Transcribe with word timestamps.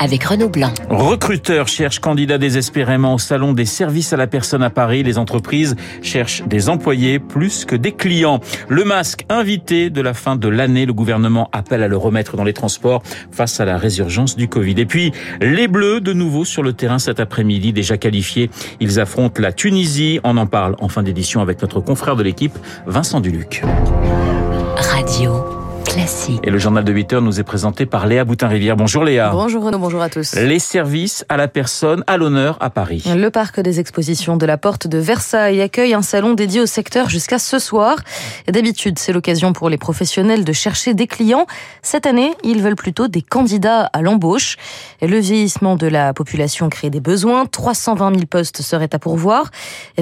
avec 0.00 0.24
Renaud 0.24 0.48
Blanc. 0.48 0.72
Recruteurs 0.88 1.68
cherchent 1.68 2.00
candidats 2.00 2.38
désespérément 2.38 3.14
au 3.14 3.18
salon 3.18 3.52
des 3.52 3.66
services 3.66 4.12
à 4.12 4.16
la 4.16 4.26
personne 4.26 4.62
à 4.62 4.70
Paris. 4.70 5.02
Les 5.02 5.18
entreprises 5.18 5.76
cherchent 6.02 6.42
des 6.46 6.68
employés 6.68 7.18
plus 7.18 7.64
que 7.66 7.76
des 7.76 7.92
clients. 7.92 8.40
Le 8.68 8.84
masque 8.84 9.26
invité 9.28 9.90
de 9.90 10.00
la 10.00 10.14
fin 10.14 10.36
de 10.36 10.48
l'année, 10.48 10.86
le 10.86 10.94
gouvernement 10.94 11.50
appelle 11.52 11.82
à 11.82 11.88
le 11.88 11.96
remettre 11.96 12.36
dans 12.36 12.44
les 12.44 12.54
transports 12.54 13.02
face 13.30 13.60
à 13.60 13.66
la 13.66 13.76
résurgence 13.76 14.36
du 14.36 14.48
Covid. 14.48 14.74
Et 14.78 14.86
puis, 14.86 15.12
les 15.40 15.68
Bleus 15.68 16.00
de 16.00 16.14
nouveau 16.14 16.44
sur 16.44 16.62
le 16.62 16.72
terrain 16.72 16.98
cet 16.98 17.20
après-midi, 17.20 17.72
déjà 17.72 17.98
qualifiés. 17.98 18.50
Ils 18.80 18.98
affrontent 18.98 19.40
la 19.40 19.52
Tunisie. 19.52 20.18
On 20.24 20.36
en 20.38 20.46
parle 20.46 20.76
en 20.80 20.88
fin 20.88 21.02
d'édition 21.02 21.42
avec 21.42 21.60
notre 21.60 21.80
confrère 21.80 22.16
de 22.16 22.22
l'équipe, 22.22 22.58
Vincent 22.86 23.20
Duluc. 23.20 23.62
Radio 24.76 25.59
Classique. 25.84 26.40
Et 26.44 26.50
le 26.50 26.58
journal 26.58 26.84
de 26.84 26.92
8 26.92 27.12
heures 27.14 27.22
nous 27.22 27.40
est 27.40 27.44
présenté 27.44 27.86
par 27.86 28.06
Léa 28.06 28.24
Boutin-Rivière. 28.24 28.76
Bonjour 28.76 29.04
Léa. 29.04 29.30
Bonjour 29.30 29.64
Renaud, 29.64 29.78
bonjour 29.78 30.00
à 30.00 30.08
tous. 30.08 30.34
Les 30.34 30.58
services 30.58 31.24
à 31.28 31.36
la 31.36 31.48
personne 31.48 32.04
à 32.06 32.16
l'honneur 32.16 32.56
à 32.60 32.70
Paris. 32.70 33.04
Le 33.06 33.28
parc 33.30 33.60
des 33.60 33.80
expositions 33.80 34.36
de 34.36 34.46
la 34.46 34.58
Porte 34.58 34.86
de 34.86 34.98
Versailles 34.98 35.60
accueille 35.60 35.94
un 35.94 36.02
salon 36.02 36.34
dédié 36.34 36.60
au 36.60 36.66
secteur 36.66 37.08
jusqu'à 37.08 37.38
ce 37.38 37.58
soir. 37.58 37.96
D'habitude, 38.48 38.98
c'est 38.98 39.12
l'occasion 39.12 39.52
pour 39.52 39.68
les 39.68 39.78
professionnels 39.78 40.44
de 40.44 40.52
chercher 40.52 40.94
des 40.94 41.06
clients. 41.06 41.46
Cette 41.82 42.06
année, 42.06 42.32
ils 42.44 42.62
veulent 42.62 42.76
plutôt 42.76 43.08
des 43.08 43.22
candidats 43.22 43.90
à 43.92 44.02
l'embauche. 44.02 44.56
Le 45.02 45.18
vieillissement 45.18 45.76
de 45.76 45.86
la 45.86 46.14
population 46.14 46.68
crée 46.68 46.90
des 46.90 47.00
besoins. 47.00 47.46
320 47.46 48.14
000 48.14 48.26
postes 48.26 48.62
seraient 48.62 48.94
à 48.94 48.98
pourvoir. 48.98 49.50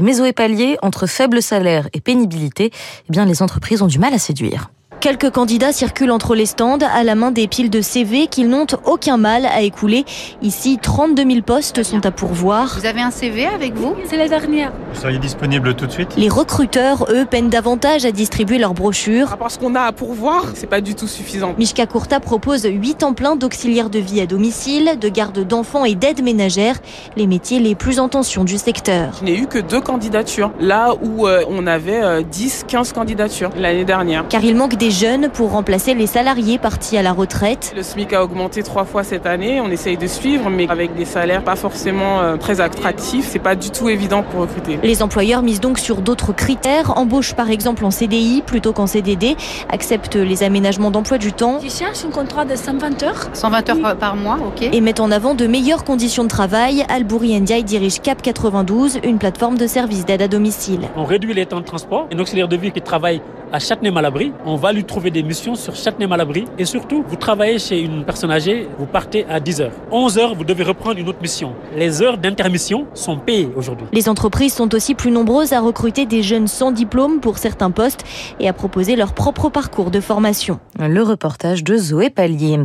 Mais 0.01 0.21
au 0.21 0.25
épalier, 0.25 0.77
entre 0.83 1.07
faible 1.07 1.43
salaire 1.43 1.89
et 1.93 2.01
pénibilité, 2.01 2.71
eh 2.73 3.13
bien, 3.13 3.25
les 3.25 3.43
entreprises 3.43 3.83
ont 3.83 3.87
du 3.87 3.99
mal 3.99 4.15
à 4.15 4.19
séduire. 4.19 4.71
Quelques 5.01 5.31
candidats 5.31 5.71
circulent 5.71 6.11
entre 6.11 6.35
les 6.35 6.47
stands 6.47 6.79
à 6.81 7.05
la 7.05 7.15
main 7.15 7.31
des 7.31 7.47
piles 7.47 7.71
de 7.71 7.81
CV 7.81 8.27
qu'ils 8.27 8.49
n'ont 8.49 8.67
aucun 8.85 9.17
mal 9.17 9.47
à 9.47 9.61
écouler. 9.63 10.05
Ici, 10.43 10.77
32 10.83 11.25
000 11.25 11.43
postes 11.43 11.85
sont 11.85 12.05
à 12.05 12.11
pourvoir. 12.11 12.77
Vous 12.81 12.87
avez 12.87 13.01
un 13.01 13.13
CV 13.13 13.47
avec 13.47 13.75
vous? 13.75 13.95
C'est 14.07 14.17
la 14.17 14.27
dernière. 14.27 14.73
Vous 14.93 15.01
seriez 15.01 15.21
disponible 15.21 15.75
tout 15.75 15.87
de 15.87 15.93
suite? 15.93 16.17
Les 16.17 16.29
recruteurs, 16.29 17.07
eux, 17.11 17.25
peinent 17.25 17.49
davantage 17.49 18.05
à 18.05 18.11
distribuer 18.11 18.59
leurs 18.59 18.75
brochures. 18.75 19.37
Parce 19.39 19.57
qu'on 19.57 19.77
a 19.77 19.83
à 19.83 19.93
pourvoir, 19.93 20.47
c'est 20.55 20.67
pas 20.67 20.81
du 20.81 20.97
tout 20.97 21.07
suffisant. 21.07 21.55
Mishka 21.59 21.87
Kurta 21.87 22.19
propose 22.19 22.65
8 22.65 22.99
temps 22.99 23.15
plein 23.15 23.37
d'auxiliaires 23.37 23.91
de 23.91 24.01
vie 24.01 24.21
à 24.21 24.27
domicile, 24.27 24.99
de 25.01 25.09
garde 25.09 25.47
d'enfants 25.47 25.85
et 25.85 25.95
d'aide 25.95 26.25
ménagère, 26.25 26.75
les 27.17 27.29
métiers 27.29 27.61
les 27.61 27.77
plus 27.77 28.01
en 28.01 28.09
tension 28.09 28.43
du 28.43 28.59
secteur. 28.59 29.13
Je 29.21 29.25
n'ai 29.25 29.39
eu 29.39 29.47
que 29.47 29.61
deux 29.61 29.81
candidatures, 29.81 30.51
là 30.59 30.95
où 31.01 31.29
euh, 31.29 31.45
on 31.49 31.69
avait 31.69 32.03
euh, 32.03 32.23
10, 32.23 32.65
15 32.67 32.93
candidatures 32.93 33.51
l'année 33.57 33.85
dernière. 33.85 34.27
Car 34.29 34.43
il 34.43 34.57
manque 34.57 34.75
des 34.75 34.88
jeunes 34.91 35.29
pour 35.29 35.51
remplacer 35.53 35.95
les 35.95 36.07
salariés 36.07 36.59
partis 36.59 36.97
à 36.97 37.03
la 37.03 37.13
retraite. 37.13 37.73
Le 37.77 37.83
SMIC 37.83 38.13
a 38.13 38.23
augmenté 38.25 38.63
trois 38.63 38.85
fois 38.85 39.05
cette 39.05 39.27
année, 39.27 39.61
on 39.61 39.71
essaye 39.71 39.97
de 39.97 40.07
suivre, 40.07 40.51
mais 40.51 40.67
avec 40.69 40.95
des 40.95 41.05
salaires 41.05 41.43
pas 41.45 41.57
forcément 41.57 42.21
euh, 42.21 42.37
très 42.37 42.61
attractifs, 42.61 43.27
c'est 43.31 43.39
pas 43.39 43.55
du 43.55 43.71
tout 43.71 43.89
évident 43.89 44.23
pour 44.23 44.41
recruter. 44.41 44.79
Les 44.83 45.03
employeurs 45.03 45.43
misent 45.43 45.61
donc 45.61 45.79
sur 45.79 46.01
d'autres 46.01 46.33
critères, 46.33 46.97
embauche 46.99 47.35
par 47.35 47.51
exemple 47.51 47.85
en 47.85 47.91
CDI 47.91 48.43
plutôt 48.47 48.73
qu'en 48.73 48.87
CDD, 48.87 49.37
acceptent 49.71 50.17
les 50.17 50.43
aménagements 50.43 50.91
d'emploi 50.91 51.19
du 51.19 51.33
temps 51.33 51.59
Tu 51.61 51.71
cherches 51.71 52.05
un 52.05 52.11
contrat 52.11 52.45
de 52.45 52.57
120 52.57 53.03
heures 53.03 53.29
120 53.33 53.71
heures 53.71 53.81
par- 53.81 53.97
par 53.97 54.17
mois, 54.17 54.39
ok. 54.47 54.63
et 54.73 54.81
mettent 54.81 55.01
en 55.01 55.11
avant 55.11 55.35
de 55.35 55.47
meilleures 55.47 55.85
conditions 55.85 56.25
de 56.25 56.29
travail. 56.29 56.85
Albouri 56.89 57.39
Ndiaye 57.41 57.65
dirige 57.65 58.01
Cap 58.01 58.23
92, 58.23 59.01
une 59.05 59.19
plateforme 59.19 59.57
de 59.59 59.67
services 59.67 60.05
d'aide 60.07 60.23
à 60.23 60.29
domicile. 60.29 60.81
On 60.97 61.05
réduit 61.05 61.35
les 61.35 61.47
temps 61.47 61.61
de 61.61 61.65
transport. 61.65 62.07
Un 62.13 62.19
auxiliaire 62.19 62.49
de 62.49 62.57
vie 62.57 62.71
qui 62.73 62.81
travaille 62.81 63.21
à 63.53 63.59
Châtenay-Malabry, 63.59 64.33
on 64.45 64.57
va 64.57 64.73
lui 64.79 64.85
trouver 64.85 65.11
des 65.11 65.25
missions 65.25 65.57
sur 65.57 65.75
Châtenay-Malabry. 65.75 66.45
Et 66.57 66.65
surtout, 66.65 67.05
vous 67.07 67.17
travaillez 67.17 67.59
chez 67.59 67.81
une 67.81 68.05
personne 68.05 68.31
âgée, 68.31 68.69
vous 68.79 68.87
partez 68.87 69.27
à 69.29 69.41
10 69.41 69.61
heures. 69.61 69.73
11 69.91 70.19
heures, 70.19 70.35
vous 70.37 70.45
devez 70.45 70.63
reprendre 70.63 70.99
une 70.99 71.09
autre 71.09 71.21
mission. 71.21 71.55
Les 71.77 72.01
heures 72.01 72.17
d'intermission 72.17 72.87
sont 72.95 73.19
payées 73.19 73.51
aujourd'hui. 73.57 73.87
Les 73.93 74.09
entreprises 74.09 74.55
sont 74.55 74.73
aussi 74.75 74.95
plus 74.95 75.11
nombreuses 75.11 75.53
à 75.53 75.61
recruter 75.61 76.07
des 76.07 76.23
jeunes 76.23 76.47
sans 76.47 76.71
diplôme 76.71 77.19
pour 77.21 77.39
certains 77.39 77.73
postes 77.73 78.05
et 78.39 78.49
à 78.49 78.53
proposer 78.53 78.95
leur 78.95 79.15
propre 79.15 79.49
parcours 79.49 79.91
de 79.91 80.01
formation. 80.01 80.61
Le 80.79 81.03
reportage 81.03 81.65
de 81.65 81.77
Zoé 81.77 82.09
Pallier. 82.09 82.61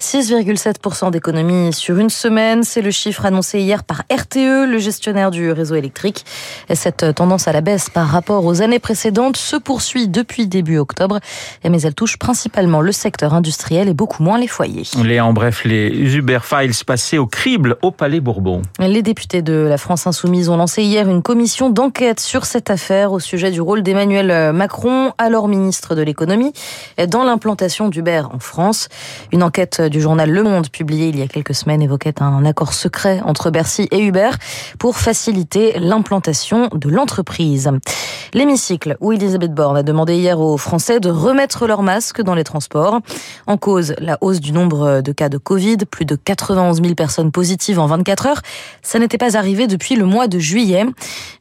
6,7% 0.00 1.10
d'économie 1.10 1.72
sur 1.72 1.98
une 1.98 2.10
semaine, 2.10 2.62
c'est 2.62 2.82
le 2.82 2.90
chiffre 2.90 3.24
annoncé 3.24 3.60
hier 3.60 3.84
par 3.84 4.02
RTE, 4.12 4.68
le 4.68 4.78
gestionnaire 4.78 5.30
du 5.30 5.50
réseau 5.50 5.76
électrique. 5.76 6.26
Et 6.68 6.74
cette 6.74 7.14
tendance 7.14 7.48
à 7.48 7.52
la 7.52 7.62
baisse 7.62 7.88
par 7.88 8.08
rapport 8.08 8.44
aux 8.44 8.60
années 8.60 8.78
précédentes 8.78 9.38
se 9.38 9.56
poursuit 9.56 10.08
depuis 10.08 10.46
début 10.46 10.76
octobre, 10.76 11.20
mais 11.62 11.80
elle 11.82 11.94
touche 11.94 12.16
principalement 12.16 12.80
le 12.80 12.92
secteur 12.92 13.34
industriel 13.34 13.88
et 13.88 13.94
beaucoup 13.94 14.22
moins 14.22 14.38
les 14.38 14.46
foyers. 14.46 14.84
Léa, 15.02 15.24
en 15.24 15.32
bref, 15.32 15.64
les 15.64 16.16
Uber 16.16 16.38
Files 16.42 16.84
passés 16.86 17.18
au 17.18 17.26
crible 17.26 17.76
au 17.82 17.90
Palais 17.90 18.20
Bourbon. 18.20 18.62
Les 18.78 19.02
députés 19.02 19.42
de 19.42 19.54
la 19.54 19.78
France 19.78 20.06
Insoumise 20.06 20.48
ont 20.48 20.56
lancé 20.56 20.82
hier 20.82 21.08
une 21.08 21.22
commission 21.22 21.70
d'enquête 21.70 22.20
sur 22.20 22.44
cette 22.44 22.70
affaire 22.70 23.12
au 23.12 23.20
sujet 23.20 23.50
du 23.50 23.60
rôle 23.60 23.82
d'Emmanuel 23.82 24.52
Macron, 24.52 25.12
alors 25.18 25.48
ministre 25.48 25.94
de 25.94 26.02
l'économie, 26.02 26.52
dans 27.08 27.24
l'implantation 27.24 27.88
d'Uber 27.88 28.22
en 28.32 28.38
France. 28.38 28.88
Une 29.32 29.42
enquête 29.42 29.80
du 29.80 30.00
journal 30.00 30.30
Le 30.30 30.42
Monde 30.42 30.68
publiée 30.70 31.08
il 31.08 31.18
y 31.18 31.22
a 31.22 31.26
quelques 31.26 31.54
semaines 31.54 31.82
évoquait 31.82 32.22
un 32.22 32.44
accord 32.44 32.72
secret 32.72 33.20
entre 33.24 33.50
Bercy 33.50 33.88
et 33.90 34.00
Uber 34.00 34.30
pour 34.78 34.96
faciliter 34.96 35.78
l'implantation 35.78 36.68
de 36.72 36.88
l'entreprise. 36.88 37.70
L'hémicycle 38.34 38.96
où 39.00 39.12
Elisabeth 39.12 39.54
Borne 39.54 39.76
a 39.76 39.82
demandé 39.84 40.16
hier 40.16 40.40
aux 40.40 40.56
Français 40.58 40.98
de 40.98 41.08
remettre 41.08 41.66
leur 41.68 41.82
masque 41.82 42.20
dans 42.20 42.34
les 42.34 42.42
transports. 42.44 42.98
En 43.46 43.56
cause, 43.56 43.94
la 43.98 44.18
hausse 44.20 44.40
du 44.40 44.50
nombre 44.50 45.00
de 45.00 45.12
cas 45.12 45.28
de 45.28 45.38
Covid, 45.38 45.76
plus 45.90 46.04
de 46.04 46.16
91 46.16 46.82
000 46.82 46.94
personnes 46.96 47.30
positives 47.30 47.78
en 47.78 47.86
24 47.86 48.26
heures. 48.26 48.42
Ça 48.82 48.98
n'était 48.98 49.18
pas 49.18 49.36
arrivé 49.36 49.68
depuis 49.68 49.94
le 49.94 50.04
mois 50.04 50.26
de 50.26 50.38
juillet. 50.40 50.84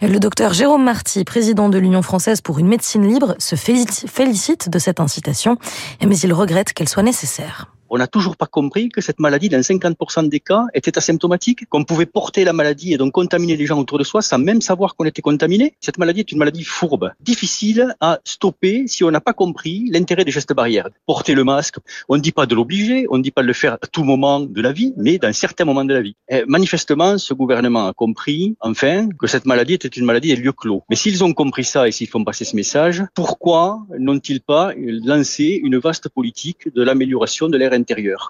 Le 0.02 0.20
docteur 0.20 0.54
Jérôme 0.54 0.84
Marty, 0.84 1.24
président 1.24 1.68
de 1.68 1.80
l'Union 1.80 2.04
française 2.04 2.42
pour 2.42 2.60
une 2.60 2.68
médecine 2.68 3.08
libre, 3.08 3.36
se 3.40 3.56
félici- 3.56 4.08
félicite 4.08 4.70
de 4.70 4.78
cette 4.78 5.00
incitation, 5.00 5.58
mais 6.06 6.18
il 6.18 6.32
regrette 6.32 6.74
qu'elle 6.74 6.90
soit 6.90 7.04
nécessaire. 7.04 7.68
On 7.96 8.00
n'a 8.00 8.08
toujours 8.08 8.38
pas 8.38 8.48
compris 8.48 8.90
que 8.90 9.02
cette 9.02 9.20
maladie, 9.20 9.50
dans 9.50 9.60
50% 9.60 10.28
des 10.28 10.40
cas, 10.40 10.64
était 10.74 10.98
asymptomatique, 10.98 11.70
qu'on 11.70 11.84
pouvait 11.84 12.08
porter 12.08 12.44
la 12.44 12.52
maladie 12.52 12.92
et 12.92 12.98
donc 12.98 13.12
contaminer 13.12 13.56
les 13.56 13.68
gens 13.68 13.80
autour 13.80 14.00
de 14.00 14.04
soi 14.04 14.24
sans 14.24 14.40
même 14.40 14.62
savoir 14.62 14.96
qu'on 14.96 15.06
était 15.06 15.22
contaminé. 15.22 15.76
Cette 15.80 16.00
maladie 16.00 16.22
est 16.22 16.32
une 16.32 16.40
maladie 16.40 16.64
fourbe, 16.64 17.12
difficile 17.22 17.96
à 18.02 18.20
stopper 18.24 18.88
si 18.88 19.04
on 19.04 19.12
n'a 19.12 19.22
pas 19.22 19.34
compris 19.34 19.92
l'intérêt 19.92 20.26
des 20.26 20.32
gestes 20.32 20.54
barrières. 20.54 20.90
Porter 21.06 21.36
le 21.36 21.44
masque, 21.44 21.76
on 22.10 22.16
ne 22.16 22.22
dit 22.22 22.32
pas 22.32 22.48
de 22.48 22.56
l'obliger, 22.56 23.06
on 23.12 23.20
ne 23.20 23.22
dit 23.22 23.30
pas 23.30 23.44
de 23.44 23.48
le 23.48 23.54
faire 23.54 23.74
à 23.74 23.78
tout 23.78 24.04
moment 24.04 24.40
de 24.40 24.62
la 24.62 24.72
vie, 24.72 24.96
mais 24.98 25.20
dans 25.20 25.32
certains 25.32 25.66
moments 25.66 25.86
de 25.86 25.94
la 25.94 26.02
vie. 26.02 26.16
Et 26.30 26.46
manifestement, 26.48 27.20
ce 27.20 27.36
gouvernement 27.36 27.86
a 27.90 27.94
compris, 27.94 28.56
enfin, 28.62 29.08
que 29.20 29.28
cette 29.28 29.46
maladie 29.46 29.76
était 29.76 29.88
une 29.88 30.06
maladie 30.06 30.30
des 30.30 30.38
lieux 30.38 30.52
clos. 30.52 30.82
Mais 30.90 30.96
s'ils 30.96 31.24
ont 31.24 31.34
compris 31.34 31.64
ça 31.64 31.88
et 31.88 31.92
s'ils 31.92 32.10
font 32.10 32.24
passer 32.24 32.44
ce 32.44 32.56
message, 32.56 33.04
pourquoi 33.14 33.86
n'ont-ils 34.00 34.42
pas 34.42 34.72
lancé 34.76 35.62
une 35.64 35.78
vaste 35.78 36.10
politique 36.10 36.74
de 36.74 36.82
l'amélioration 36.82 37.50
de 37.50 37.58
l'air 37.60 37.72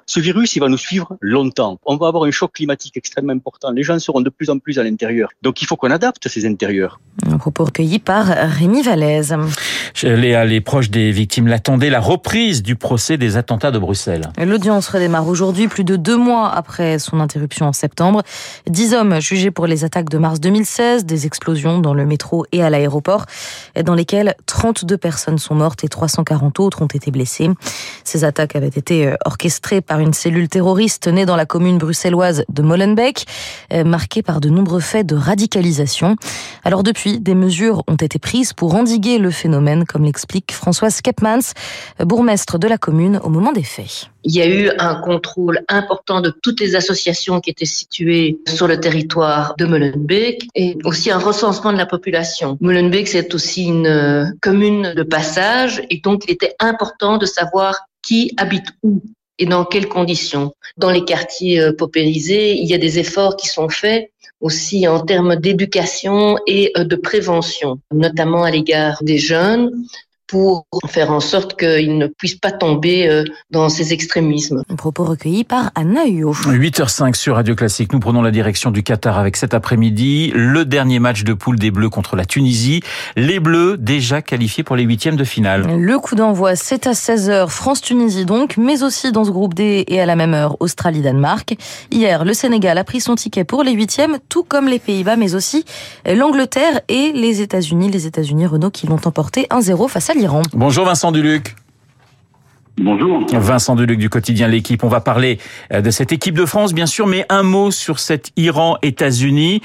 Ce 0.06 0.20
virus, 0.20 0.56
il 0.56 0.60
va 0.60 0.70
nous 0.70 0.78
suivre 0.78 1.18
longtemps. 1.22 1.80
On 1.86 1.98
va 1.98 2.08
avoir 2.08 2.24
un 2.24 2.32
choc 2.32 2.54
climatique 2.54 2.98
extrêmement 2.98 3.34
important. 3.34 3.72
Les 3.72 3.84
gens 3.84 4.00
seront 4.00 4.22
de 4.22 4.30
plus 4.30 4.50
en 4.50 4.60
plus 4.60 4.80
à 4.80 4.84
l'intérieur. 4.84 5.30
Donc 5.42 5.62
il 5.62 5.68
faut 5.68 5.76
qu'on 5.76 5.92
adapte 5.92 6.28
ces 6.28 6.46
intérieurs. 6.46 7.00
Un 7.28 7.38
propos 7.38 7.68
par 8.04 8.26
Rémi 8.28 8.82
Vallès. 8.82 9.34
Léa, 10.04 10.46
les 10.46 10.62
proches 10.62 10.90
des 10.90 11.12
victimes 11.12 11.48
l'attendaient, 11.48 11.90
la 11.90 12.00
reprise 12.00 12.64
du 12.64 12.76
procès 12.76 13.18
des 13.18 13.38
attentats 13.38 13.72
de 13.72 13.80
Bruxelles. 13.80 14.30
L'audience 14.38 14.88
redémarre 14.88 15.28
aujourd'hui, 15.28 15.68
plus 15.68 15.84
de 15.84 15.96
deux 15.96 16.18
mois 16.18 16.50
après 16.50 17.00
son 17.00 17.20
interruption 17.20 17.68
en 17.68 17.74
septembre. 17.74 18.24
Dix 18.68 18.94
hommes 18.94 19.20
jugés 19.20 19.52
pour 19.52 19.68
les 19.68 19.84
attaques 19.84 20.10
de 20.10 20.18
mars 20.18 20.40
2016, 20.40 21.06
des 21.06 21.26
explosions 21.26 21.80
dans 21.80 21.94
le 21.94 22.06
métro 22.06 22.46
et 22.52 22.64
à 22.64 22.70
l'aéroport, 22.70 23.26
dans 23.82 23.96
lesquelles 23.96 24.36
32 24.46 24.98
personnes 24.98 25.38
sont 25.38 25.56
mortes 25.56 25.84
et 25.84 25.88
340 25.88 26.60
autres 26.60 26.82
ont 26.82 26.88
été 26.88 27.12
blessées. 27.12 27.50
Ces 28.04 28.24
attaques 28.24 28.56
avaient 28.56 28.68
été 28.68 29.14
orchestrées 29.26 29.82
par 29.82 30.00
une 30.00 30.14
cellule 30.14 30.50
terroriste 30.50 31.08
née 31.08 31.26
dans 31.26 31.36
la 31.36 31.46
commune 31.46 31.78
bruxelloise 31.78 32.44
de 32.50 32.62
Molenbeek, 32.62 33.26
marquée 33.86 34.22
par 34.22 34.42
de 34.42 34.50
nombreux 34.50 34.80
faits 34.80 35.08
de 35.08 35.16
radicalisation. 35.16 36.16
Alors 36.64 36.84
depuis, 36.84 37.20
des 37.20 37.36
mesures 37.36 37.84
ont 37.88 37.96
été 37.96 38.20
prises 38.20 38.54
pour 38.54 38.76
endiguer 38.76 39.18
le 39.18 39.32
phénomène, 39.32 39.73
comme 39.88 40.06
l'explique 40.06 40.52
Françoise 40.52 41.02
Kepmans, 41.02 41.54
bourgmestre 42.00 42.60
de 42.60 42.68
la 42.68 42.78
commune 42.78 43.20
au 43.24 43.30
moment 43.30 43.52
des 43.52 43.64
faits. 43.64 44.10
Il 44.24 44.36
y 44.36 44.42
a 44.42 44.48
eu 44.48 44.72
un 44.80 44.96
contrôle 44.96 45.62
important 45.68 46.22
de 46.22 46.30
toutes 46.30 46.62
les 46.62 46.76
associations 46.76 47.42
qui 47.42 47.50
étaient 47.50 47.66
situées 47.66 48.38
sur 48.48 48.68
le 48.68 48.80
territoire 48.80 49.56
de 49.58 49.66
Molenbeek 49.66 50.48
et 50.56 50.78
aussi 50.86 51.12
un 51.12 51.18
recensement 51.18 51.74
de 51.74 51.78
la 51.78 51.86
population. 51.86 52.58
Molenbeek, 52.62 53.08
c'est 53.08 53.34
aussi 53.34 53.66
une 53.66 54.34
commune 54.42 54.94
de 54.94 55.04
passage 55.04 55.82
et 55.90 56.00
donc 56.00 56.24
il 56.28 56.32
était 56.32 56.56
important 56.60 57.18
de 57.18 57.26
savoir 57.26 57.76
qui 58.02 58.34
habite 58.38 58.68
où. 58.84 59.02
Et 59.40 59.44
et 59.44 59.46
dans 59.46 59.66
quelles 59.66 59.90
conditions. 59.90 60.54
Dans 60.78 60.92
les 60.92 61.04
quartiers 61.04 61.60
euh, 61.60 61.74
paupérisés, 61.74 62.54
il 62.54 62.66
y 62.66 62.74
a 62.74 62.78
des 62.78 63.00
efforts 63.00 63.36
qui 63.36 63.48
sont 63.48 63.68
faits 63.68 64.12
aussi 64.44 64.88
en 64.88 65.00
termes 65.00 65.38
d'éducation 65.38 66.38
et 66.46 66.72
euh, 66.78 66.84
de 66.84 66.96
prévention, 66.96 67.80
notamment 67.92 68.44
à 68.44 68.52
l'égard 68.52 69.02
des 69.02 69.18
jeunes, 69.18 69.72
pour 70.34 70.66
faire 70.88 71.12
en 71.12 71.20
sorte 71.20 71.60
qu'ils 71.60 71.96
ne 71.96 72.08
puissent 72.08 72.40
pas 72.40 72.52
tomber 72.52 73.08
euh, 73.08 73.24
dans 73.52 73.70
ces 73.70 73.94
extrémismes. 73.94 74.64
Un 74.68 74.76
propos 74.76 75.04
recueilli 75.04 75.44
par 75.44 75.70
Anna 75.76 76.08
Huot. 76.08 76.34
8h05 76.34 77.14
sur 77.14 77.36
Radio 77.36 77.54
Classique. 77.54 77.94
Nous 77.94 78.00
prenons 78.00 78.24
la 78.24 78.32
direction 78.32 78.72
du 78.72 78.82
Qatar 78.82 79.20
avec 79.20 79.38
cet 79.38 79.54
après-midi 79.54 80.32
le 80.34 80.66
dernier 80.66 80.98
match 80.98 81.24
de 81.24 81.34
poule 81.34 81.60
des 81.60 81.70
Bleus 81.70 81.92
contre 81.92 82.16
la 82.16 82.26
Tunisie. 82.26 82.82
Les 83.16 83.40
Bleus 83.40 83.78
déjà 83.78 84.24
qualifiés 84.24 84.64
pour 84.64 84.76
les 84.76 84.82
huitièmes 84.82 85.18
de 85.18 85.24
finale. 85.24 85.68
Le 85.80 86.00
coup 86.00 86.16
d'envoi, 86.16 86.56
c'est 86.56 86.88
à 86.88 86.94
16h, 86.94 87.48
France-Tunisie 87.50 88.26
donc, 88.26 88.58
mais 88.58 88.82
aussi 88.82 89.12
dans 89.12 89.26
ce 89.26 89.30
groupe 89.30 89.54
D 89.54 89.86
et 89.88 90.02
à 90.02 90.08
la 90.08 90.16
même 90.16 90.34
heure, 90.34 90.58
Australie-Danemark. 90.62 91.56
Hier, 91.92 92.26
le 92.26 92.34
Sénégal 92.34 92.80
a 92.80 92.84
pris 92.84 93.02
son 93.02 93.14
ticket 93.14 93.44
pour 93.44 93.62
les 93.62 93.74
huitièmes, 93.74 94.18
tout 94.30 94.44
comme 94.44 94.68
les 94.68 94.80
Pays-Bas, 94.80 95.16
mais 95.16 95.36
aussi 95.36 95.64
l'Angleterre 96.08 96.82
et 96.88 97.12
les 97.12 97.42
États-Unis. 97.42 97.92
Les 97.92 98.08
États-Unis, 98.08 98.48
Renault, 98.48 98.72
qui 98.72 98.88
l'ont 98.88 99.00
emporté 99.06 99.46
1-0 99.52 99.88
face 99.88 100.10
à 100.10 100.14
l'Iran. 100.16 100.23
Bonjour 100.54 100.86
Vincent 100.86 101.12
Duluc. 101.12 101.56
Bonjour. 102.78 103.26
Vincent 103.32 103.76
Duluc 103.76 104.00
du 104.00 104.10
quotidien 104.10 104.48
L'équipe. 104.48 104.84
On 104.84 104.88
va 104.88 105.02
parler 105.02 105.38
euh, 105.74 105.82
de 105.82 105.92
cette 105.92 106.12
équipe 106.12 106.36
de 106.36 106.46
France, 106.46 106.74
bien 106.74 106.86
sûr, 106.86 107.08
mais 107.08 107.26
un 107.30 107.44
mot 107.44 107.72
sur 107.72 108.00
cet 108.00 108.32
Iran-États-Unis. 108.38 109.62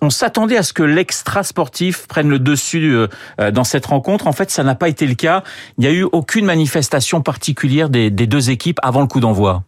On 0.00 0.10
s'attendait 0.10 0.56
à 0.56 0.62
ce 0.62 0.72
que 0.72 0.82
l'extra 0.82 1.42
sportif 1.42 2.06
prenne 2.06 2.28
le 2.28 2.38
dessus 2.38 2.92
euh, 2.92 3.08
euh, 3.40 3.50
dans 3.50 3.64
cette 3.64 3.86
rencontre. 3.86 4.26
En 4.26 4.32
fait, 4.32 4.50
ça 4.50 4.62
n'a 4.62 4.74
pas 4.74 4.88
été 4.88 5.06
le 5.06 5.14
cas. 5.14 5.42
Il 5.78 5.82
n'y 5.82 5.86
a 5.86 5.92
eu 5.92 6.04
aucune 6.04 6.44
manifestation 6.44 7.22
particulière 7.22 7.88
des 7.88 8.10
deux 8.10 8.50
équipes 8.50 8.78
avant 8.82 9.00
le 9.00 9.06
coup 9.06 9.20
d'envoi. 9.20 9.62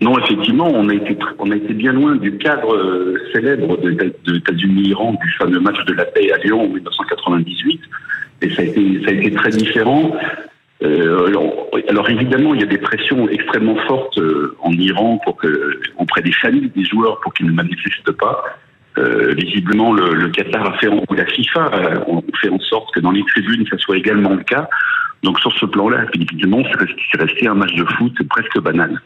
Non, 0.00 0.16
effectivement, 0.18 0.68
on 0.72 0.88
a 0.88 0.94
été 0.94 1.18
on 1.40 1.50
a 1.50 1.56
été 1.56 1.74
bien 1.74 1.92
loin 1.92 2.14
du 2.14 2.38
cadre 2.38 2.78
célèbre 3.32 3.76
de, 3.78 3.90
de 3.90 4.36
États-Unis-Iran 4.36 5.16
du 5.20 5.30
fameux 5.38 5.58
match 5.58 5.84
de 5.86 5.92
la 5.92 6.04
paix 6.04 6.30
à 6.32 6.38
Lyon 6.38 6.62
en 6.62 6.68
1998 6.68 7.80
et 8.42 8.50
ça 8.50 8.62
a 8.62 8.64
été, 8.64 9.02
ça 9.04 9.10
a 9.10 9.12
été 9.12 9.32
très 9.32 9.50
différent. 9.50 10.16
Euh, 10.82 11.26
alors, 11.88 12.08
évidemment, 12.08 12.54
il 12.54 12.60
y 12.60 12.64
a 12.64 12.66
des 12.66 12.78
pressions 12.78 13.28
extrêmement 13.28 13.76
fortes 13.86 14.18
euh, 14.18 14.56
en 14.60 14.72
Iran 14.72 15.20
pour 15.24 15.36
que, 15.36 15.80
auprès 15.96 16.22
des 16.22 16.32
familles 16.32 16.70
des 16.74 16.84
joueurs 16.84 17.20
pour 17.20 17.34
qu'ils 17.34 17.46
ne 17.46 17.52
manifestent 17.52 18.12
pas. 18.12 18.44
Euh, 18.96 19.34
visiblement, 19.34 19.92
le, 19.92 20.14
le, 20.14 20.28
Qatar 20.28 20.74
a 20.74 20.78
fait, 20.78 20.88
ou 20.88 21.02
la 21.14 21.26
FIFA 21.26 22.04
on 22.06 22.22
fait 22.40 22.48
en 22.48 22.58
sorte 22.58 22.92
que 22.94 23.00
dans 23.00 23.10
les 23.10 23.24
tribunes, 23.24 23.66
ça 23.68 23.78
soit 23.78 23.96
également 23.96 24.34
le 24.34 24.42
cas. 24.42 24.68
Donc 25.22 25.38
sur 25.40 25.52
ce 25.52 25.66
plan-là, 25.66 26.06
évidemment, 26.14 26.62
c'est 27.12 27.20
resté 27.20 27.48
un 27.48 27.54
match 27.54 27.74
de 27.74 27.84
foot 27.84 28.14
presque 28.28 28.60
banal. 28.60 29.00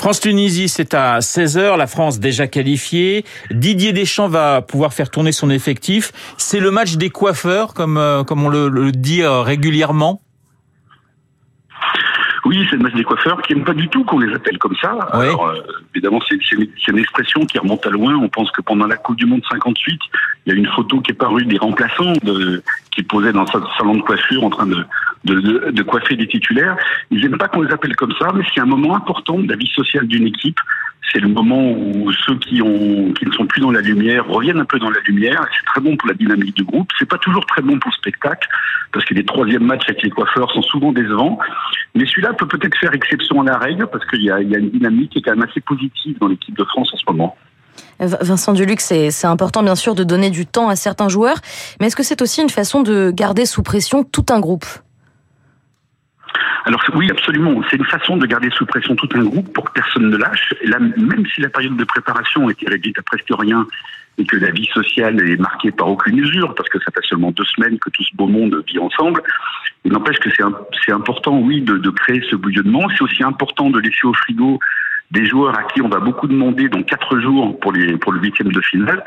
France-Tunisie, 0.00 0.70
c'est 0.70 0.94
à 0.94 1.18
16h, 1.18 1.76
la 1.76 1.86
France 1.86 2.20
déjà 2.20 2.46
qualifiée. 2.46 3.26
Didier 3.50 3.92
Deschamps 3.92 4.28
va 4.28 4.62
pouvoir 4.62 4.94
faire 4.94 5.10
tourner 5.10 5.30
son 5.30 5.50
effectif. 5.50 6.12
C'est 6.38 6.58
le 6.58 6.70
match 6.70 6.94
des 6.94 7.10
coiffeurs, 7.10 7.74
comme, 7.74 7.98
euh, 7.98 8.24
comme 8.24 8.42
on 8.42 8.48
le, 8.48 8.92
dit 8.92 9.20
euh, 9.20 9.42
régulièrement 9.42 10.22
oui, 12.44 12.66
c'est 12.68 12.76
le 12.76 12.82
match 12.82 12.94
des 12.94 13.04
coiffeurs 13.04 13.42
qui 13.42 13.54
n'aiment 13.54 13.64
pas 13.64 13.74
du 13.74 13.88
tout 13.88 14.04
qu'on 14.04 14.18
les 14.18 14.34
appelle 14.34 14.58
comme 14.58 14.76
ça. 14.80 14.92
Alors, 15.12 15.48
euh, 15.48 15.60
évidemment, 15.94 16.20
c'est 16.28 16.38
une, 16.52 16.98
expression 16.98 17.44
qui 17.46 17.58
remonte 17.58 17.86
à 17.86 17.90
loin. 17.90 18.16
On 18.16 18.28
pense 18.28 18.50
que 18.50 18.62
pendant 18.62 18.86
la 18.86 18.96
Coupe 18.96 19.16
du 19.16 19.26
Monde 19.26 19.42
58, 19.50 20.00
il 20.46 20.52
y 20.52 20.56
a 20.56 20.58
une 20.58 20.66
photo 20.68 21.00
qui 21.00 21.10
est 21.10 21.14
parue 21.14 21.44
des 21.44 21.58
remplaçants 21.58 22.12
de, 22.22 22.62
qui 22.90 23.02
posaient 23.02 23.32
dans 23.32 23.42
un 23.42 23.68
salon 23.76 23.96
de 23.96 24.02
coiffure 24.02 24.44
en 24.44 24.50
train 24.50 24.66
de, 24.66 24.84
de, 25.24 25.70
de 25.70 25.82
coiffer 25.82 26.16
des 26.16 26.26
titulaires. 26.26 26.76
Ils 27.10 27.20
n'aiment 27.20 27.38
pas 27.38 27.48
qu'on 27.48 27.62
les 27.62 27.72
appelle 27.72 27.94
comme 27.96 28.14
ça, 28.18 28.28
mais 28.34 28.44
c'est 28.54 28.60
un 28.60 28.66
moment 28.66 28.96
important 28.96 29.38
de 29.38 29.48
la 29.48 29.56
vie 29.56 29.70
sociale 29.74 30.06
d'une 30.06 30.26
équipe 30.26 30.58
c'est 31.12 31.20
le 31.20 31.28
moment 31.28 31.72
où 31.72 32.12
ceux 32.12 32.36
qui 32.38 32.62
ont 32.62 33.12
qui 33.12 33.26
ne 33.26 33.32
sont 33.32 33.46
plus 33.46 33.60
dans 33.60 33.70
la 33.70 33.80
lumière 33.80 34.26
reviennent 34.26 34.60
un 34.60 34.64
peu 34.64 34.78
dans 34.78 34.90
la 34.90 35.00
lumière. 35.00 35.44
C'est 35.58 35.66
très 35.66 35.80
bon 35.80 35.96
pour 35.96 36.08
la 36.08 36.14
dynamique 36.14 36.56
du 36.56 36.64
groupe. 36.64 36.88
C'est 36.98 37.08
pas 37.08 37.18
toujours 37.18 37.44
très 37.46 37.62
bon 37.62 37.78
pour 37.78 37.90
le 37.90 37.96
spectacle 37.96 38.48
parce 38.92 39.04
que 39.04 39.14
les 39.14 39.24
troisièmes 39.24 39.64
matchs 39.64 39.88
avec 39.88 40.02
les 40.02 40.10
coiffeurs 40.10 40.50
sont 40.52 40.62
souvent 40.62 40.92
décevants. 40.92 41.38
Mais 41.94 42.06
celui-là 42.06 42.32
peut 42.34 42.46
peut-être 42.46 42.76
faire 42.78 42.94
exception 42.94 43.40
à 43.42 43.44
la 43.44 43.58
règle 43.58 43.86
parce 43.88 44.04
qu'il 44.06 44.20
y 44.20 44.24
y 44.24 44.30
a 44.30 44.38
une 44.58 44.70
dynamique 44.70 45.10
qui 45.12 45.18
est 45.18 45.22
quand 45.22 45.34
même 45.34 45.48
assez 45.48 45.60
positive 45.60 46.16
dans 46.20 46.28
l'équipe 46.28 46.56
de 46.56 46.64
France 46.64 46.90
en 46.94 46.96
ce 46.96 47.04
moment. 47.08 47.36
Vincent 47.98 48.52
Duluc, 48.52 48.80
c'est 48.80 49.26
important 49.26 49.62
bien 49.62 49.74
sûr 49.74 49.94
de 49.94 50.04
donner 50.04 50.30
du 50.30 50.46
temps 50.46 50.68
à 50.68 50.76
certains 50.76 51.08
joueurs, 51.08 51.36
mais 51.78 51.86
est-ce 51.86 51.96
que 51.96 52.02
c'est 52.02 52.22
aussi 52.22 52.42
une 52.42 52.48
façon 52.48 52.82
de 52.82 53.10
garder 53.10 53.46
sous 53.46 53.62
pression 53.62 54.04
tout 54.04 54.26
un 54.30 54.40
groupe? 54.40 54.64
Alors 56.70 56.84
oui, 56.94 57.10
absolument. 57.10 57.60
C'est 57.68 57.78
une 57.78 57.84
façon 57.84 58.16
de 58.16 58.24
garder 58.26 58.48
sous 58.50 58.64
pression 58.64 58.94
tout 58.94 59.08
un 59.14 59.24
groupe 59.24 59.52
pour 59.52 59.64
que 59.64 59.72
personne 59.72 60.08
ne 60.08 60.16
lâche. 60.16 60.54
Là, 60.62 60.78
même 60.78 61.26
si 61.34 61.40
la 61.40 61.48
période 61.48 61.76
de 61.76 61.82
préparation 61.82 62.48
était 62.48 62.70
réduite 62.70 62.96
à 62.96 63.02
presque 63.02 63.26
rien 63.28 63.66
et 64.18 64.24
que 64.24 64.36
la 64.36 64.52
vie 64.52 64.68
sociale 64.72 65.20
est 65.28 65.36
marquée 65.36 65.72
par 65.72 65.88
aucune 65.88 66.18
usure, 66.18 66.54
parce 66.54 66.68
que 66.68 66.78
ça 66.78 66.92
fait 66.94 67.04
seulement 67.08 67.32
deux 67.32 67.44
semaines 67.56 67.76
que 67.80 67.90
tout 67.90 68.04
ce 68.04 68.14
beau 68.14 68.28
monde 68.28 68.62
vit 68.68 68.78
ensemble, 68.78 69.20
il 69.84 69.90
n'empêche 69.90 70.20
que 70.20 70.30
c'est 70.30 70.92
important, 70.92 71.40
oui, 71.40 71.60
de, 71.60 71.90
créer 71.90 72.22
ce 72.30 72.36
bouillonnement. 72.36 72.88
C'est 72.96 73.02
aussi 73.02 73.24
important 73.24 73.70
de 73.70 73.80
laisser 73.80 74.06
au 74.06 74.14
frigo 74.14 74.60
des 75.10 75.26
joueurs 75.26 75.58
à 75.58 75.64
qui 75.64 75.82
on 75.82 75.88
va 75.88 75.98
beaucoup 75.98 76.28
demander 76.28 76.68
dans 76.68 76.84
quatre 76.84 77.18
jours 77.18 77.58
pour 77.58 77.72
pour 78.00 78.12
le 78.12 78.20
huitième 78.20 78.52
de 78.52 78.60
finale. 78.60 79.04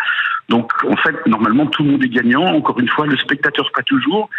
Donc 0.50 0.70
en 0.84 0.98
fait, 0.98 1.16
normalement 1.28 1.68
tout 1.68 1.82
le 1.84 1.92
monde 1.92 2.04
est 2.04 2.10
gagnant. 2.10 2.44
Encore 2.44 2.78
une 2.82 2.90
fois, 2.90 3.08
le 3.08 3.16
spectateur 3.16 3.72
pas 3.72 3.84
toujours. 3.84 4.30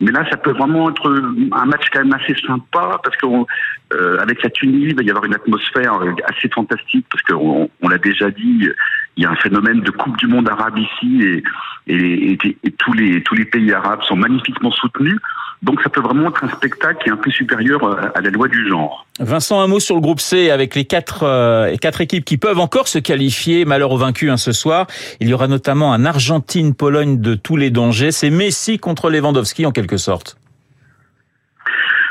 Mais 0.00 0.12
là, 0.12 0.24
ça 0.30 0.38
peut 0.38 0.52
vraiment 0.52 0.90
être 0.90 1.12
un 1.52 1.66
match 1.66 1.86
quand 1.92 2.02
même 2.02 2.14
assez 2.14 2.34
sympa 2.46 2.98
parce 3.04 3.16
qu'avec 3.18 4.38
euh, 4.38 4.42
la 4.42 4.50
Tunisie, 4.50 4.86
il 4.88 4.96
va 4.96 5.02
y 5.02 5.10
avoir 5.10 5.26
une 5.26 5.34
atmosphère 5.34 6.00
assez 6.24 6.48
fantastique 6.48 7.06
parce 7.10 7.22
qu'on 7.24 7.68
on, 7.82 7.88
l'a 7.88 7.98
déjà 7.98 8.30
dit, 8.30 8.68
il 9.16 9.22
y 9.22 9.26
a 9.26 9.30
un 9.30 9.36
phénomène 9.36 9.80
de 9.80 9.90
Coupe 9.90 10.16
du 10.16 10.26
Monde 10.26 10.48
arabe 10.48 10.78
ici 10.78 11.22
et, 11.22 11.42
et, 11.86 12.32
et, 12.32 12.70
tous 12.78 12.94
les 12.94 13.22
tous 13.22 13.34
les 13.34 13.44
pays 13.44 13.72
arabes 13.74 14.02
sont 14.04 14.16
magnifiquement 14.16 14.70
soutenus. 14.70 15.18
Donc 15.62 15.82
ça 15.82 15.90
peut 15.90 16.00
vraiment 16.00 16.30
être 16.30 16.42
un 16.42 16.48
spectacle 16.48 17.02
qui 17.02 17.10
est 17.10 17.12
un 17.12 17.18
peu 17.18 17.30
supérieur 17.30 17.84
à 18.14 18.20
la 18.20 18.30
loi 18.30 18.48
du 18.48 18.66
genre. 18.66 19.06
Vincent, 19.18 19.60
un 19.60 19.66
mot 19.66 19.78
sur 19.78 19.94
le 19.94 20.00
groupe 20.00 20.20
C 20.20 20.50
avec 20.50 20.74
les 20.74 20.86
quatre, 20.86 21.24
euh, 21.24 21.76
quatre 21.76 22.00
équipes 22.00 22.24
qui 22.24 22.38
peuvent 22.38 22.58
encore 22.58 22.88
se 22.88 22.98
qualifier, 22.98 23.66
malheur 23.66 23.92
aux 23.92 23.98
vaincus 23.98 24.30
hein, 24.30 24.38
ce 24.38 24.52
soir. 24.52 24.86
Il 25.20 25.28
y 25.28 25.34
aura 25.34 25.48
notamment 25.48 25.92
un 25.92 26.06
Argentine-Pologne 26.06 27.20
de 27.20 27.34
tous 27.34 27.58
les 27.58 27.68
dangers. 27.68 28.10
C'est 28.10 28.30
Messi 28.30 28.78
contre 28.78 29.10
Lewandowski 29.10 29.66
en 29.66 29.72
quelque 29.72 29.98
sorte. 29.98 30.38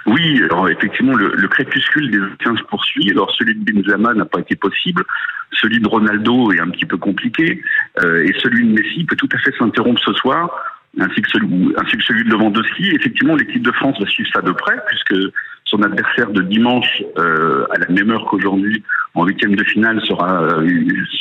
Oui, 0.05 0.43
alors 0.43 0.69
effectivement, 0.69 1.15
le, 1.15 1.33
le 1.35 1.47
crépuscule 1.47 2.11
des 2.11 2.19
anciens 2.19 2.55
se 2.55 2.63
poursuit. 2.69 3.09
Alors 3.09 3.31
celui 3.31 3.55
de 3.55 3.71
Benzema 3.71 4.13
n'a 4.13 4.25
pas 4.25 4.39
été 4.39 4.55
possible, 4.55 5.03
celui 5.53 5.79
de 5.79 5.87
Ronaldo 5.87 6.51
est 6.51 6.59
un 6.59 6.69
petit 6.69 6.85
peu 6.85 6.97
compliqué, 6.97 7.61
euh, 8.03 8.23
et 8.25 8.33
celui 8.41 8.67
de 8.67 8.73
Messi 8.73 9.05
peut 9.05 9.15
tout 9.15 9.29
à 9.33 9.39
fait 9.39 9.53
s'interrompre 9.57 10.01
ce 10.03 10.13
soir 10.13 10.51
ainsi 10.97 11.21
que 11.21 11.29
celui, 11.29 11.73
ainsi 11.77 11.97
que 11.97 12.03
celui 12.03 12.23
de 12.23 12.29
Lewandowski. 12.29 12.91
Effectivement, 12.95 13.35
l'équipe 13.35 13.61
de 13.61 13.71
France 13.71 13.99
va 13.99 14.07
suivre 14.07 14.29
ça 14.33 14.41
de 14.41 14.51
près, 14.51 14.75
puisque 14.87 15.31
son 15.65 15.81
adversaire 15.83 16.31
de 16.31 16.41
dimanche, 16.41 17.03
euh, 17.17 17.65
à 17.71 17.79
la 17.79 17.87
même 17.89 18.09
heure 18.11 18.25
qu'aujourd'hui, 18.25 18.83
en 19.13 19.25
huitième 19.25 19.55
de 19.55 19.63
finale, 19.63 20.01
sera, 20.05 20.43
euh, 20.43 20.67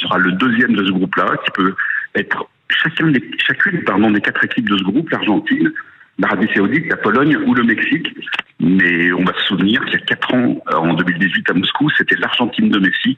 sera 0.00 0.18
le 0.18 0.32
deuxième 0.32 0.74
de 0.74 0.86
ce 0.86 0.92
groupe-là, 0.92 1.26
qui 1.44 1.50
peut 1.52 1.74
être 2.14 2.48
chacun 2.70 3.08
des, 3.08 3.22
chacune 3.38 3.82
pardon, 3.84 4.10
des 4.10 4.20
quatre 4.20 4.44
équipes 4.44 4.68
de 4.68 4.78
ce 4.78 4.84
groupe, 4.84 5.10
l'Argentine, 5.10 5.72
l'Arabie 6.18 6.48
Saoudite, 6.54 6.88
la 6.88 6.96
Pologne 6.96 7.36
ou 7.36 7.54
le 7.54 7.62
Mexique. 7.62 8.14
Mais 8.60 9.12
on 9.12 9.22
va 9.22 9.32
se 9.34 9.46
souvenir 9.46 9.84
qu'il 9.84 10.00
y 10.00 10.02
a 10.02 10.06
quatre 10.06 10.34
ans, 10.34 10.60
en 10.72 10.94
2018 10.94 11.50
à 11.50 11.54
Moscou, 11.54 11.88
c'était 11.96 12.16
l'Argentine 12.16 12.70
de 12.70 12.78
Messi 12.80 13.16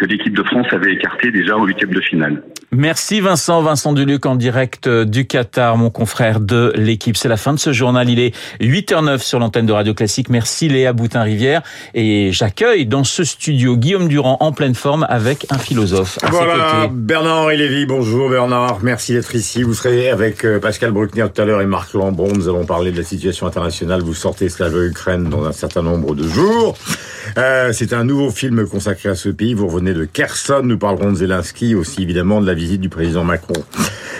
que 0.00 0.06
l'équipe 0.06 0.34
de 0.34 0.42
France 0.42 0.66
avait 0.72 0.94
écarté 0.94 1.30
déjà 1.30 1.56
au 1.56 1.66
huitième 1.66 1.90
de 1.90 2.00
finale. 2.00 2.42
Merci 2.72 3.20
Vincent, 3.20 3.60
Vincent 3.60 3.92
Duluc 3.92 4.24
en 4.24 4.34
direct 4.34 4.88
du 4.88 5.26
Qatar, 5.26 5.76
mon 5.76 5.90
confrère 5.90 6.40
de 6.40 6.72
l'équipe. 6.74 7.16
C'est 7.16 7.28
la 7.28 7.36
fin 7.36 7.52
de 7.52 7.58
ce 7.58 7.72
journal. 7.72 8.08
Il 8.08 8.18
est 8.18 8.34
8h09 8.62 9.18
sur 9.18 9.38
l'antenne 9.40 9.66
de 9.66 9.72
Radio 9.72 9.92
Classique. 9.92 10.30
Merci 10.30 10.68
Léa 10.68 10.94
Boutin-Rivière. 10.94 11.62
Et 11.92 12.30
j'accueille 12.32 12.86
dans 12.86 13.04
ce 13.04 13.24
studio 13.24 13.76
Guillaume 13.76 14.08
Durand 14.08 14.38
en 14.40 14.52
pleine 14.52 14.74
forme 14.74 15.04
avec 15.10 15.46
un 15.50 15.58
philosophe. 15.58 16.18
voilà, 16.30 16.88
Bernard-Henri 16.90 17.58
Lévy. 17.58 17.84
Bonjour 17.84 18.30
Bernard. 18.30 18.78
Merci 18.82 19.12
d'être 19.12 19.34
ici. 19.34 19.62
Vous 19.62 19.74
serez 19.74 20.08
avec 20.08 20.44
euh, 20.46 20.60
Pascal 20.60 20.92
Bruckner 20.92 21.26
tout 21.34 21.42
à 21.42 21.44
l'heure 21.44 21.60
et 21.60 21.66
Marc 21.66 21.92
Lambron. 21.92 22.32
Nous 22.32 22.48
allons 22.48 22.64
parler 22.64 22.90
de 22.92 22.96
la 22.96 23.04
situation 23.04 23.46
internationale. 23.46 24.00
Vous 24.00 24.14
sortez 24.14 24.48
Slave-Ukraine 24.48 25.28
dans 25.28 25.44
un 25.44 25.52
certain 25.52 25.82
nombre 25.82 26.14
de 26.14 26.26
jours. 26.26 26.78
Euh, 27.36 27.72
c'est 27.72 27.92
un 27.92 28.04
nouveau 28.04 28.30
film 28.30 28.66
consacré 28.66 29.08
à 29.08 29.14
ce 29.14 29.28
pays. 29.28 29.54
Vous 29.54 29.66
revenez 29.66 29.89
de 29.94 30.04
Kherson. 30.04 30.62
Nous 30.64 30.78
parlerons 30.78 31.12
de 31.12 31.16
Zelensky, 31.16 31.74
aussi 31.74 32.02
évidemment 32.02 32.40
de 32.40 32.46
la 32.46 32.54
visite 32.54 32.80
du 32.80 32.88
président 32.88 33.24
Macron. 33.24 33.54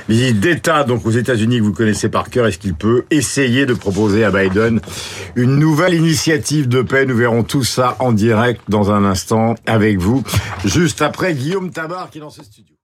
Visite 0.09 0.41
d'État 0.41 0.85
donc 0.85 1.07
aux 1.07 1.11
États-Unis 1.11 1.59
que 1.59 1.65
vous 1.65 1.73
connaissez 1.73 2.09
par 2.09 2.31
cœur. 2.31 2.47
Est-ce 2.47 2.59
qu'il 2.59 2.75
peut 2.75 3.05
essayer 3.11 3.67
de 3.67 3.75
proposer 3.75 4.25
à 4.25 4.31
Biden 4.31 4.81
une 5.37 5.57
nouvelle 5.57 5.95
initiative 5.95 6.69
de 6.69 6.83
paix? 6.83 7.07
Nous 7.07 7.17
verrons 7.17 7.43
tout 7.43 7.65
ça 7.65 7.97
en 8.01 8.13
direct 8.13 8.63
dans 8.69 8.91
un 8.91 9.05
instant 9.05 9.55
avec 9.67 9.99
vous, 9.99 10.23
juste 10.65 11.03
après 11.03 11.35
Guillaume 11.35 11.71
Tabar 11.71 12.11
qui 12.11 12.19
est 12.19 12.23
dans 12.23 12.31
ce 12.31 12.43
studio. 12.43 12.80